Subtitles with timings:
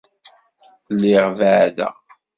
[0.93, 1.93] Lliɣ beɛɛdeɣ.